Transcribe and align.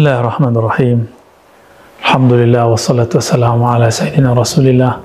Bismillahirrahmanirrahim. 0.00 1.12
Alhamdulillah 2.00 2.72
wassalatu 2.72 3.20
wassalamu 3.20 3.68
ala 3.68 3.92
sayyidina 3.92 4.32
Rasulillah. 4.32 4.96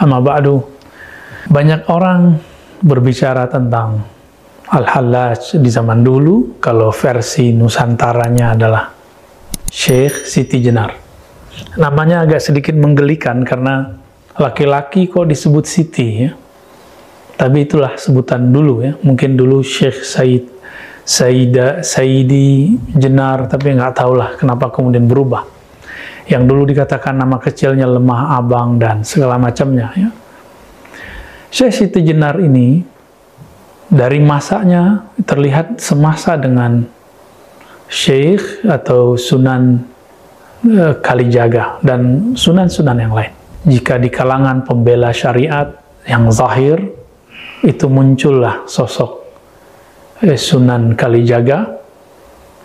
Amma 0.00 0.16
ba'du. 0.16 0.64
Banyak 1.52 1.92
orang 1.92 2.40
berbicara 2.80 3.44
tentang 3.52 4.00
Al-Hallaj 4.72 5.60
di 5.60 5.68
zaman 5.68 6.00
dulu 6.00 6.56
kalau 6.56 6.88
versi 6.88 7.52
nusantaranya 7.52 8.56
adalah 8.56 8.96
Syekh 9.68 10.24
Siti 10.24 10.56
Jenar. 10.56 10.96
Namanya 11.76 12.24
agak 12.24 12.40
sedikit 12.40 12.72
menggelikan 12.80 13.44
karena 13.44 13.92
laki-laki 14.40 15.04
kok 15.12 15.28
disebut 15.28 15.68
Siti 15.68 16.24
ya. 16.24 16.32
Tapi 17.36 17.68
itulah 17.68 18.00
sebutan 18.00 18.48
dulu 18.48 18.88
ya. 18.88 18.96
Mungkin 19.04 19.36
dulu 19.36 19.60
Syekh 19.60 20.00
Said 20.00 20.48
Saida, 21.04 21.84
Saidi, 21.84 22.80
Jenar, 22.96 23.44
tapi 23.44 23.76
nggak 23.76 23.92
tahulah 23.92 24.28
kenapa 24.40 24.72
kemudian 24.72 25.04
berubah. 25.04 25.44
Yang 26.24 26.42
dulu 26.48 26.62
dikatakan 26.64 27.20
nama 27.20 27.36
kecilnya 27.36 27.84
lemah 27.84 28.40
abang 28.40 28.80
dan 28.80 29.04
segala 29.04 29.36
macamnya. 29.36 29.92
Ya. 29.92 30.08
Syekh 31.52 31.76
Siti 31.76 32.00
Jenar 32.00 32.40
ini 32.40 32.80
dari 33.92 34.16
masanya 34.24 35.04
terlihat 35.28 35.76
semasa 35.76 36.40
dengan 36.40 36.88
Syekh 37.84 38.64
atau 38.64 39.20
Sunan 39.20 39.84
e, 40.64 40.96
Kalijaga 41.04 41.84
dan 41.84 42.32
sunan-sunan 42.32 42.96
yang 42.96 43.12
lain. 43.12 43.32
Jika 43.68 44.00
di 44.00 44.08
kalangan 44.08 44.64
pembela 44.64 45.12
syariat 45.12 45.68
yang 46.08 46.32
zahir, 46.32 46.80
itu 47.60 47.84
muncullah 47.92 48.64
sosok 48.64 49.23
Sunan 50.32 50.96
Kalijaga, 50.96 51.84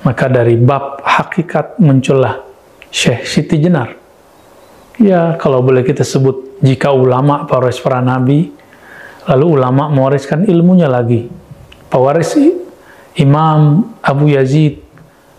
maka 0.07 0.31
dari 0.31 0.55
bab 0.55 1.03
hakikat 1.03 1.75
muncullah 1.83 2.39
Syekh 2.87 3.27
Siti 3.27 3.59
Jenar. 3.59 3.99
Ya, 4.95 5.35
kalau 5.35 5.59
boleh 5.59 5.83
kita 5.83 6.07
sebut, 6.07 6.59
jika 6.63 6.95
ulama 6.95 7.43
pewaris 7.43 7.79
para 7.83 7.99
nabi, 7.99 8.51
lalu 9.27 9.45
ulama 9.59 9.91
mewariskan 9.91 10.47
ilmunya 10.47 10.87
lagi. 10.87 11.27
Pewaris 11.91 12.39
Imam 13.19 13.91
Abu 13.99 14.31
Yazid, 14.31 14.79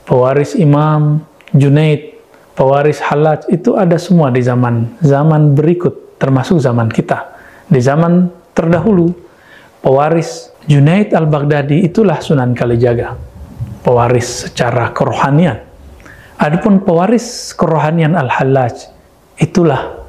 pewaris 0.05 0.53
Imam 0.61 1.25
Junaid, 1.57 2.21
pewaris 2.53 3.01
Halaj, 3.01 3.49
itu 3.49 3.81
ada 3.81 3.97
semua 3.97 4.29
di 4.29 4.45
zaman 4.45 5.01
zaman 5.01 5.57
berikut, 5.57 6.21
termasuk 6.21 6.61
zaman 6.61 6.93
kita. 6.93 7.33
Di 7.71 7.81
zaman 7.81 8.29
terdahulu, 8.53 9.15
pewaris 9.81 10.50
Junaid 10.69 11.17
al-Baghdadi 11.17 11.85
itulah 11.85 12.21
Sunan 12.21 12.53
Kalijaga, 12.53 13.17
pewaris 13.81 14.49
secara 14.49 14.93
kerohanian. 14.93 15.57
Adapun 16.41 16.81
pewaris 16.85 17.53
kerohanian 17.57 18.17
al-Hallaj, 18.17 18.89
itulah 19.41 20.05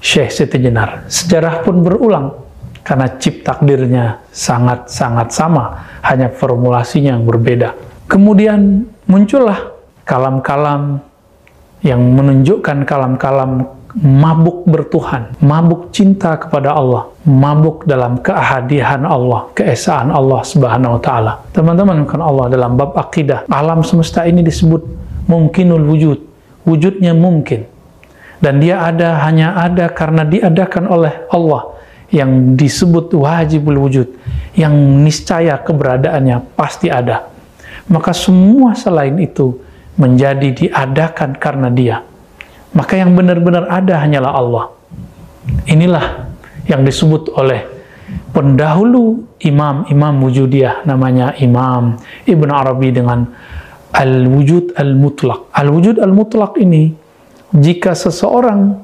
Syekh 0.00 0.32
Siti 0.32 0.60
Jenar. 0.60 1.08
Sejarah 1.08 1.64
pun 1.64 1.84
berulang, 1.84 2.32
karena 2.80 3.12
cip 3.20 3.44
takdirnya 3.44 4.24
sangat-sangat 4.32 5.28
sama, 5.32 5.84
hanya 6.04 6.32
formulasinya 6.32 7.16
yang 7.16 7.24
berbeda. 7.24 7.76
Kemudian 8.06 8.86
muncullah 9.10 9.74
kalam-kalam 10.06 11.02
yang 11.82 12.00
menunjukkan 12.00 12.86
kalam-kalam 12.86 13.75
mabuk 13.96 14.68
bertuhan, 14.68 15.32
mabuk 15.40 15.88
cinta 15.88 16.36
kepada 16.36 16.76
Allah, 16.76 17.08
mabuk 17.24 17.88
dalam 17.88 18.20
keahadian 18.20 19.08
Allah, 19.08 19.48
keesaan 19.56 20.12
Allah 20.12 20.44
Subhanahu 20.44 21.00
wa 21.00 21.00
taala. 21.00 21.32
Teman-teman 21.56 22.04
kan 22.04 22.20
Allah 22.20 22.52
dalam 22.52 22.76
bab 22.76 22.92
akidah, 22.92 23.48
alam 23.48 23.80
semesta 23.80 24.28
ini 24.28 24.44
disebut 24.44 24.84
mungkinul 25.32 25.84
wujud. 25.88 26.18
Wujudnya 26.68 27.16
mungkin. 27.16 27.64
Dan 28.36 28.60
dia 28.60 28.84
ada 28.84 29.24
hanya 29.24 29.56
ada 29.56 29.88
karena 29.88 30.28
diadakan 30.28 30.84
oleh 30.92 31.24
Allah 31.32 31.72
yang 32.12 32.52
disebut 32.52 33.16
wajibul 33.16 33.80
wujud, 33.80 34.12
yang 34.52 34.76
niscaya 35.00 35.56
keberadaannya 35.56 36.52
pasti 36.52 36.92
ada. 36.92 37.32
Maka 37.88 38.12
semua 38.12 38.76
selain 38.76 39.16
itu 39.16 39.56
menjadi 39.96 40.52
diadakan 40.52 41.38
karena 41.40 41.72
dia 41.72 41.96
maka 42.76 43.00
yang 43.00 43.16
benar-benar 43.16 43.72
ada 43.72 44.04
hanyalah 44.04 44.32
Allah. 44.36 44.64
Inilah 45.64 46.28
yang 46.68 46.84
disebut 46.84 47.32
oleh 47.32 47.64
pendahulu 48.36 49.24
imam-imam 49.40 50.14
wujudiyah 50.20 50.84
namanya 50.84 51.32
Imam 51.40 51.96
Ibn 52.28 52.48
Arabi 52.52 52.92
dengan 52.92 53.24
al-wujud 53.96 54.76
al-mutlak. 54.76 55.48
Al-wujud 55.56 55.96
al-mutlak 55.96 56.60
ini 56.60 56.92
jika 57.56 57.96
seseorang 57.96 58.76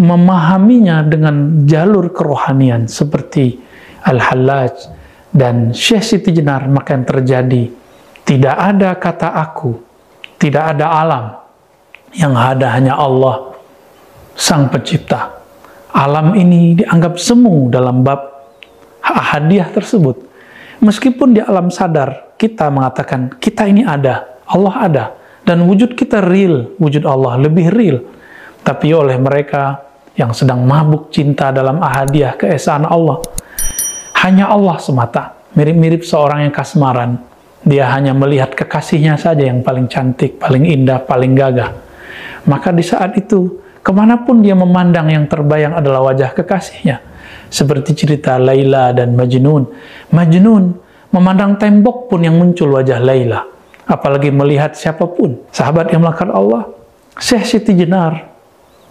memahaminya 0.00 1.04
dengan 1.04 1.68
jalur 1.68 2.08
kerohanian 2.14 2.88
seperti 2.88 3.60
Al-Hallaj 4.00 4.88
dan 5.34 5.76
Syekh 5.76 6.16
Siti 6.16 6.32
Jenar 6.32 6.64
maka 6.72 6.96
yang 6.96 7.04
terjadi 7.04 7.68
tidak 8.24 8.56
ada 8.56 8.96
kata 8.96 9.28
aku, 9.34 9.76
tidak 10.38 10.78
ada 10.78 10.86
alam, 10.88 11.24
yang 12.14 12.34
ada 12.34 12.74
hanya 12.74 12.98
Allah 12.98 13.54
sang 14.34 14.70
pencipta. 14.70 15.38
Alam 15.90 16.38
ini 16.38 16.78
dianggap 16.78 17.18
semu 17.18 17.70
dalam 17.70 18.02
bab 18.06 18.30
hadiah 19.02 19.66
tersebut. 19.70 20.30
Meskipun 20.80 21.36
di 21.36 21.40
alam 21.44 21.68
sadar 21.68 22.34
kita 22.40 22.72
mengatakan 22.72 23.36
kita 23.36 23.68
ini 23.68 23.84
ada 23.84 24.40
Allah 24.48 24.74
ada 24.80 25.04
dan 25.44 25.66
wujud 25.66 25.92
kita 25.92 26.24
real 26.24 26.72
wujud 26.80 27.04
Allah 27.04 27.36
lebih 27.36 27.68
real. 27.74 27.98
Tapi 28.64 28.92
oleh 28.94 29.18
mereka 29.18 29.82
yang 30.16 30.32
sedang 30.32 30.64
mabuk 30.64 31.12
cinta 31.12 31.52
dalam 31.52 31.80
ahadiah 31.80 32.34
keesaan 32.38 32.86
Allah 32.86 33.20
hanya 34.24 34.50
Allah 34.50 34.78
semata. 34.80 35.36
Mirip-mirip 35.50 36.06
seorang 36.06 36.46
yang 36.46 36.54
kasmaran 36.54 37.18
dia 37.66 37.90
hanya 37.90 38.14
melihat 38.14 38.54
kekasihnya 38.54 39.18
saja 39.18 39.42
yang 39.42 39.60
paling 39.60 39.90
cantik, 39.90 40.38
paling 40.38 40.64
indah, 40.64 41.02
paling 41.02 41.34
gagah 41.34 41.89
maka 42.48 42.72
di 42.72 42.84
saat 42.84 43.16
itu, 43.18 43.60
ke 43.80 43.90
mana 43.92 44.20
pun 44.24 44.44
dia 44.44 44.52
memandang 44.52 45.08
yang 45.08 45.24
terbayang 45.24 45.76
adalah 45.76 46.12
wajah 46.12 46.36
kekasihnya. 46.36 47.00
Seperti 47.50 47.96
cerita 47.96 48.38
Laila 48.38 48.94
dan 48.94 49.16
Majnun. 49.16 49.66
Majnun 50.14 50.64
memandang 51.10 51.58
tembok 51.58 52.06
pun 52.12 52.22
yang 52.22 52.38
muncul 52.38 52.70
wajah 52.76 53.02
Laila. 53.02 53.42
Apalagi 53.90 54.30
melihat 54.30 54.76
siapa 54.78 55.02
pun. 55.08 55.42
Sahabat 55.50 55.90
yang 55.90 56.06
melakukan 56.06 56.30
Allah. 56.30 56.70
Syekh 57.18 57.44
Siti 57.58 57.74
Jenar. 57.74 58.30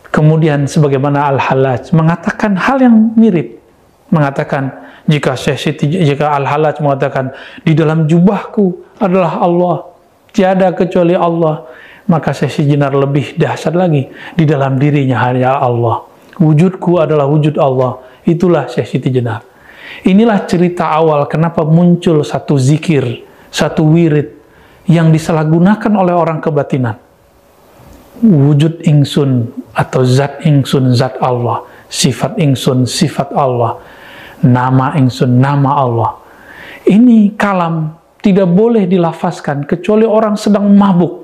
Kemudian 0.09 0.65
sebagaimana 0.65 1.29
Al-Halaj 1.31 1.93
mengatakan 1.95 2.57
hal 2.57 2.81
yang 2.81 3.13
mirip. 3.15 3.61
Mengatakan, 4.09 4.89
jika 5.05 5.37
Syekh 5.37 5.57
Siti, 5.61 5.85
jika 5.87 6.33
Al-Halaj 6.33 6.81
mengatakan, 6.81 7.31
di 7.61 7.77
dalam 7.77 8.09
jubahku 8.09 8.97
adalah 8.99 9.39
Allah. 9.39 9.77
Tiada 10.33 10.73
kecuali 10.73 11.13
Allah 11.13 11.65
maka 12.09 12.33
sesi 12.33 12.65
jenar 12.65 12.91
lebih 12.97 13.37
dahsyat 13.37 13.77
lagi. 13.77 14.09
Di 14.33 14.43
dalam 14.43 14.81
dirinya 14.81 15.21
hanya 15.29 15.61
Allah. 15.61 16.03
Wujudku 16.41 16.97
adalah 16.97 17.29
wujud 17.29 17.55
Allah. 17.61 18.01
Itulah 18.25 18.65
sesi 18.65 18.97
jenar. 18.97 19.45
Inilah 20.05 20.49
cerita 20.49 20.89
awal 20.89 21.29
kenapa 21.29 21.61
muncul 21.65 22.25
satu 22.25 22.57
zikir, 22.57 23.25
satu 23.53 23.85
wirid 23.85 24.31
yang 24.89 25.13
disalahgunakan 25.13 25.91
oleh 25.93 26.13
orang 26.15 26.39
kebatinan. 26.41 26.97
Wujud 28.19 28.83
ingsun 28.83 29.47
atau 29.71 30.03
zat 30.03 30.43
ingsun 30.43 30.91
zat 30.91 31.15
Allah, 31.23 31.63
sifat 31.87 32.35
ingsun 32.35 32.83
sifat 32.83 33.31
Allah, 33.31 33.79
nama 34.43 34.95
ingsun 34.99 35.39
nama 35.39 35.79
Allah. 35.79 36.11
Ini 36.83 37.35
kalam 37.39 37.95
tidak 38.19 38.51
boleh 38.51 38.87
dilafazkan 38.87 39.63
kecuali 39.63 40.03
orang 40.03 40.35
sedang 40.35 40.67
mabuk 40.75 41.18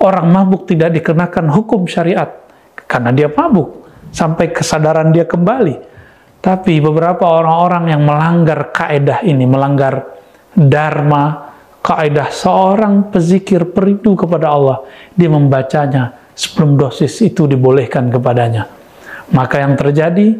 orang 0.00 0.26
mabuk 0.32 0.64
tidak 0.66 0.96
dikenakan 0.96 1.52
hukum 1.52 1.84
syariat 1.84 2.28
karena 2.88 3.12
dia 3.12 3.28
mabuk 3.28 3.86
sampai 4.10 4.50
kesadaran 4.50 5.12
dia 5.14 5.28
kembali. 5.28 5.88
Tapi 6.40 6.80
beberapa 6.80 7.28
orang-orang 7.28 7.92
yang 7.92 8.02
melanggar 8.02 8.72
kaedah 8.72 9.20
ini, 9.28 9.44
melanggar 9.44 10.08
dharma, 10.56 11.52
kaedah 11.84 12.32
seorang 12.32 13.12
pezikir 13.12 13.68
perindu 13.76 14.16
kepada 14.16 14.48
Allah, 14.48 14.80
dia 15.12 15.28
membacanya 15.28 16.16
sebelum 16.32 16.80
dosis 16.80 17.12
itu 17.20 17.44
dibolehkan 17.44 18.08
kepadanya. 18.08 18.64
Maka 19.36 19.60
yang 19.60 19.76
terjadi, 19.76 20.32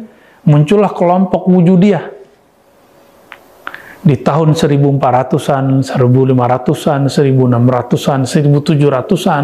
muncullah 0.49 0.89
kelompok 0.89 1.45
wujudiyah 1.45 2.20
di 4.01 4.17
tahun 4.17 4.57
1400-an, 4.57 5.85
1500-an, 5.85 7.01
1600-an, 7.05 8.19
1700-an 8.25 9.43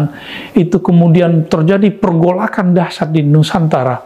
itu 0.58 0.76
kemudian 0.82 1.46
terjadi 1.46 1.94
pergolakan 1.94 2.74
dahsyat 2.74 3.14
di 3.14 3.22
Nusantara. 3.22 4.02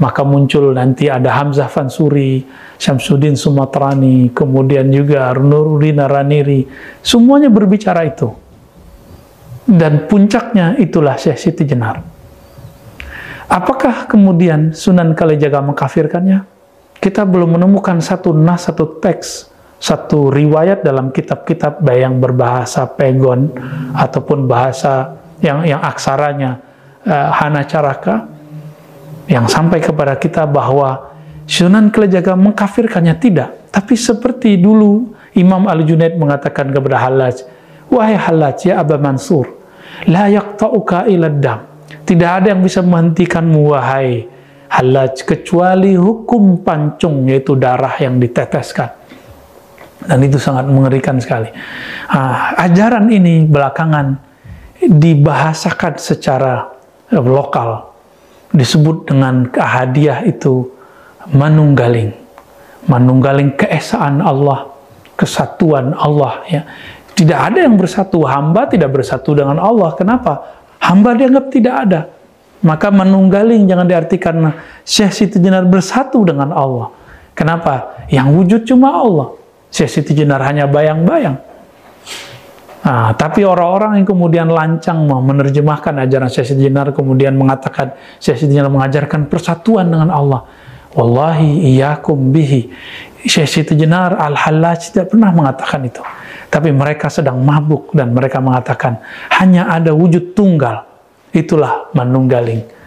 Maka 0.00 0.24
muncul 0.24 0.72
nanti 0.72 1.12
ada 1.12 1.28
Hamzah 1.36 1.68
Fansuri, 1.68 2.40
Syamsuddin 2.80 3.36
Sumatrani, 3.36 4.32
kemudian 4.32 4.88
juga 4.88 5.36
Nuruddin 5.36 6.00
Araniri. 6.00 6.64
Semuanya 7.04 7.52
berbicara 7.52 8.08
itu. 8.08 8.32
dan 9.70 10.10
puncaknya 10.10 10.74
itulah 10.82 11.14
Syekh 11.14 11.38
Siti 11.38 11.62
Jenar. 11.62 12.02
Apakah 13.50 14.10
kemudian 14.10 14.74
Sunan 14.74 15.14
Kalijaga 15.14 15.62
mengkafirkannya? 15.62 16.46
Kita 17.00 17.22
belum 17.26 17.58
menemukan 17.58 17.98
satu 18.02 18.34
nas, 18.34 18.66
satu 18.68 18.98
teks, 19.00 19.49
satu 19.80 20.28
riwayat 20.28 20.84
dalam 20.84 21.08
kitab-kitab 21.08 21.80
baik 21.80 22.00
yang 22.04 22.16
berbahasa 22.20 22.84
Pegon 22.84 23.48
ataupun 23.96 24.44
bahasa 24.44 25.16
yang 25.40 25.64
yang 25.64 25.80
aksaranya 25.80 26.60
uh, 27.08 27.32
Hana 27.32 27.64
Caraka 27.64 28.28
yang 29.24 29.48
sampai 29.48 29.80
kepada 29.80 30.20
kita 30.20 30.44
bahwa 30.44 31.10
Sunan 31.50 31.90
Kalijaga 31.90 32.38
mengkafirkannya 32.38 33.18
tidak, 33.18 33.74
tapi 33.74 33.98
seperti 33.98 34.54
dulu 34.54 35.10
Imam 35.34 35.66
Al-Junaid 35.66 36.14
mengatakan 36.14 36.70
kepada 36.70 37.02
Halaj, 37.02 37.42
Wahai 37.90 38.14
Halaj, 38.14 38.70
ya 38.70 38.78
Aba 38.78 38.94
Mansur, 39.02 39.58
la 40.06 40.30
yaqta'uka 40.30 41.10
ila 41.10 41.26
dam. 41.26 41.66
Tidak 42.06 42.30
ada 42.30 42.54
yang 42.54 42.62
bisa 42.62 42.86
menghentikanmu, 42.86 43.66
wahai 43.66 44.30
Halaj, 44.70 45.26
kecuali 45.26 45.98
hukum 45.98 46.62
pancung, 46.62 47.26
yaitu 47.26 47.58
darah 47.58 47.98
yang 47.98 48.22
diteteskan. 48.22 48.99
Dan 50.00 50.24
itu 50.24 50.40
sangat 50.40 50.64
mengerikan 50.64 51.20
sekali. 51.20 51.52
Nah, 52.08 52.56
ajaran 52.56 53.12
ini 53.12 53.44
belakangan 53.44 54.16
dibahasakan 54.80 56.00
secara 56.00 56.72
lokal. 57.12 57.92
Disebut 58.50 59.12
dengan 59.12 59.46
kehadiah 59.46 60.24
itu 60.24 60.66
manunggaling. 61.30 62.16
Manunggaling 62.88 63.54
keesaan 63.60 64.24
Allah, 64.24 64.72
kesatuan 65.14 65.92
Allah 65.92 66.42
ya. 66.48 66.62
Tidak 67.12 67.36
ada 67.36 67.60
yang 67.60 67.76
bersatu, 67.76 68.24
hamba 68.24 68.64
tidak 68.72 68.96
bersatu 68.96 69.36
dengan 69.36 69.60
Allah. 69.60 69.92
Kenapa? 69.92 70.64
Hamba 70.80 71.12
dianggap 71.12 71.52
tidak 71.52 71.74
ada. 71.76 72.00
Maka 72.64 72.88
menunggaling 72.88 73.68
jangan 73.68 73.84
diartikan 73.84 74.56
Syekh 74.84 75.12
Siti 75.12 75.36
Jenar 75.36 75.68
bersatu 75.68 76.24
dengan 76.24 76.52
Allah. 76.56 76.88
Kenapa? 77.36 78.04
Yang 78.08 78.28
wujud 78.36 78.60
cuma 78.64 78.96
Allah. 78.96 79.28
Syekh 79.70 79.90
Siti 79.90 80.12
Jenar 80.18 80.42
hanya 80.42 80.66
bayang-bayang. 80.66 81.38
Nah, 82.80 83.12
tapi 83.12 83.44
orang-orang 83.44 84.00
yang 84.00 84.08
kemudian 84.08 84.48
lancang 84.48 85.04
mau 85.04 85.20
menerjemahkan 85.22 86.00
ajaran 86.00 86.26
Syekh 86.32 86.54
Siti 86.54 86.66
Jenar 86.66 86.90
kemudian 86.90 87.38
mengatakan 87.38 87.94
Syekh 88.18 88.44
Siti 88.44 88.58
Jenar 88.58 88.72
mengajarkan 88.72 89.30
persatuan 89.30 89.92
dengan 89.92 90.10
Allah. 90.10 90.42
Wallahi 90.90 91.70
iyakum 91.76 92.34
bihi. 92.34 92.72
Syekh 93.22 93.46
Siti 93.46 93.78
Jenar 93.78 94.16
Al-Hallaj 94.16 94.90
tidak 94.90 95.12
pernah 95.14 95.30
mengatakan 95.30 95.86
itu. 95.86 96.02
Tapi 96.50 96.74
mereka 96.74 97.06
sedang 97.06 97.38
mabuk 97.46 97.94
dan 97.94 98.10
mereka 98.10 98.42
mengatakan 98.42 98.98
hanya 99.38 99.70
ada 99.70 99.94
wujud 99.94 100.34
tunggal. 100.34 100.82
Itulah 101.30 101.94
manunggaling. 101.94 102.79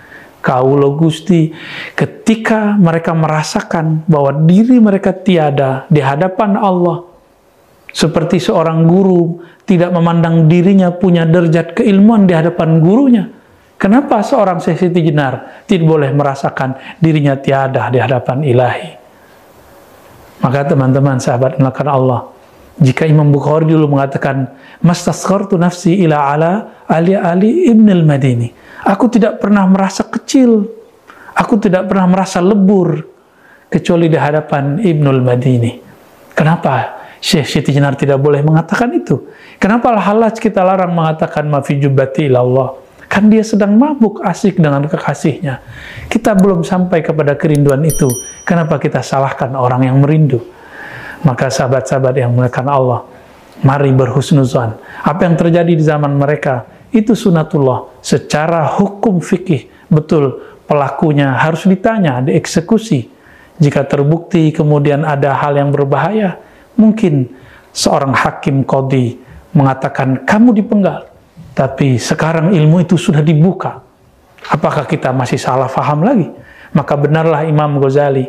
Kaulo 0.44 1.00
Gusti 1.00 1.56
ketika 1.95 2.75
mereka 2.75 3.16
merasakan 3.16 4.04
bahwa 4.04 4.44
diri 4.44 4.75
mereka 4.84 5.16
tiada 5.16 5.88
di 5.88 6.04
hadapan 6.04 6.60
Allah 6.60 7.07
seperti 7.95 8.44
seorang 8.44 8.84
guru 8.84 9.40
tidak 9.63 9.95
memandang 9.95 10.51
dirinya 10.51 10.92
punya 10.92 11.24
derajat 11.24 11.80
keilmuan 11.80 12.28
di 12.28 12.36
hadapan 12.36 12.84
gurunya. 12.84 13.31
Kenapa 13.80 14.19
seorang 14.24 14.60
Siti 14.60 15.00
Jenar 15.00 15.63
tidak 15.68 15.88
boleh 15.88 16.10
merasakan 16.12 17.00
dirinya 17.00 17.40
tiada 17.40 17.88
di 17.88 18.00
hadapan 18.00 18.44
ilahi? 18.44 18.90
Maka 20.44 20.60
teman-teman 20.68 21.24
sahabat 21.24 21.60
melakukan 21.60 21.88
Allah, 21.88 22.19
jika 22.80 23.07
Imam 23.07 23.31
Bukhari 23.31 23.68
dulu 23.68 23.95
mengatakan, 23.95 24.51
Mastaskartu 24.84 25.56
nafsi 25.56 26.04
ila 26.04 26.36
ala 26.36 26.51
ali 26.88 27.16
Ali 27.16 27.72
ibn 27.72 27.88
al-Madini. 27.88 28.62
Aku 28.83 29.07
tidak 29.07 29.39
pernah 29.39 29.63
merasa 29.63 30.03
kecil. 30.03 30.68
Aku 31.33 31.56
tidak 31.57 31.88
pernah 31.88 32.07
merasa 32.07 32.44
lebur. 32.44 33.09
Kecuali 33.71 34.06
di 34.06 34.19
hadapan 34.19 34.77
Ibnul 34.77 35.24
Madini. 35.25 35.74
Kenapa 36.38 37.01
Syekh 37.18 37.47
Siti 37.50 37.71
Jenar 37.74 37.97
tidak 37.97 38.21
boleh 38.21 38.45
mengatakan 38.45 38.91
itu? 38.94 39.33
Kenapa 39.57 39.95
halaj 39.97 40.38
kita 40.38 40.62
larang 40.62 40.94
mengatakan 40.94 41.50
mafi 41.50 41.81
jubati 41.81 42.30
Allah? 42.30 42.77
Kan 43.09 43.30
dia 43.30 43.45
sedang 43.45 43.77
mabuk 43.77 44.25
asik 44.25 44.57
dengan 44.57 44.89
kekasihnya. 44.89 45.62
Kita 46.09 46.33
belum 46.33 46.65
sampai 46.65 47.06
kepada 47.06 47.38
kerinduan 47.38 47.85
itu. 47.85 48.09
Kenapa 48.41 48.81
kita 48.81 49.06
salahkan 49.06 49.53
orang 49.53 49.85
yang 49.85 50.01
merindu? 50.01 50.41
Maka 51.21 51.47
sahabat-sahabat 51.47 52.18
yang 52.19 52.33
melakukan 52.33 52.68
Allah, 52.68 53.06
mari 53.63 53.94
berhusnuzan. 53.94 54.75
Apa 55.06 55.30
yang 55.30 55.38
terjadi 55.38 55.71
di 55.71 55.83
zaman 55.85 56.18
mereka, 56.18 56.65
itu 56.94 57.18
sunatullah. 57.18 58.00
Secara 58.00 58.69
hukum 58.78 59.19
fikih, 59.19 59.68
betul 59.90 60.40
pelakunya 60.69 61.34
harus 61.34 61.66
ditanya, 61.66 62.22
dieksekusi. 62.22 63.10
Jika 63.57 63.86
terbukti 63.86 64.54
kemudian 64.54 65.06
ada 65.06 65.34
hal 65.38 65.57
yang 65.57 65.69
berbahaya, 65.74 66.38
mungkin 66.78 67.30
seorang 67.74 68.13
hakim 68.13 68.62
kodi 68.63 69.18
mengatakan 69.54 70.25
kamu 70.25 70.54
dipenggal. 70.63 71.10
Tapi 71.54 72.01
sekarang 72.01 72.50
ilmu 72.54 72.81
itu 72.81 72.98
sudah 72.98 73.22
dibuka. 73.22 73.81
Apakah 74.50 74.90
kita 74.90 75.13
masih 75.13 75.38
salah 75.38 75.69
faham 75.69 76.01
lagi? 76.01 76.30
Maka 76.74 76.98
benarlah 76.98 77.45
Imam 77.45 77.78
Ghazali. 77.78 78.25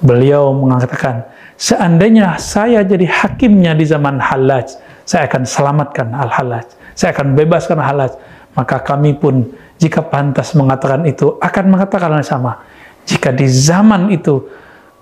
Beliau 0.00 0.52
mengatakan, 0.56 1.28
Seandainya 1.56 2.36
saya 2.36 2.84
jadi 2.84 3.08
hakimnya 3.08 3.72
di 3.72 3.88
zaman 3.88 4.20
halaj, 4.20 4.76
saya 5.08 5.24
akan 5.24 5.48
selamatkan 5.48 6.12
al-halaj. 6.12 6.68
Saya 6.96 7.12
akan 7.12 7.36
bebaskan 7.36 7.78
halaj. 7.78 8.16
Maka 8.56 8.80
kami 8.80 9.12
pun 9.20 9.52
jika 9.76 10.00
pantas 10.00 10.56
mengatakan 10.56 11.04
itu 11.04 11.36
akan 11.36 11.64
mengatakan 11.68 12.16
yang 12.16 12.24
sama. 12.24 12.64
Jika 13.04 13.36
di 13.36 13.44
zaman 13.46 14.08
itu 14.08 14.48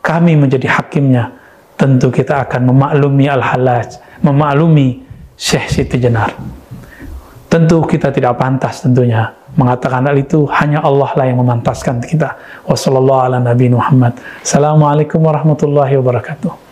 kami 0.03 0.35
menjadi 0.35 0.67
hakimnya, 0.75 1.31
tentu 1.79 2.11
kita 2.11 2.43
akan 2.45 2.75
memaklumi 2.75 3.31
al-halaj, 3.31 4.03
memaklumi 4.21 5.07
Syekh 5.39 5.71
Siti 5.71 6.03
Jenar. 6.03 6.35
Tentu 7.47 7.79
kita 7.87 8.11
tidak 8.11 8.35
pantas 8.37 8.83
tentunya 8.83 9.31
mengatakan 9.55 10.03
hal 10.03 10.19
itu 10.19 10.51
hanya 10.51 10.83
Allah 10.83 11.15
lah 11.15 11.31
yang 11.31 11.39
memantaskan 11.39 12.03
kita. 12.03 12.35
Wassalamualaikum 12.67 15.23
warahmatullahi 15.23 15.95
wabarakatuh. 15.95 16.64